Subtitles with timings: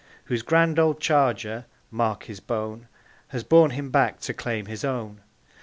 [0.23, 2.87] Whose grand old charger (mark his bone!)
[3.27, 5.21] Has borne him back to claim his own.